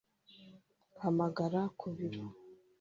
[1.01, 2.23] hamagara ku biro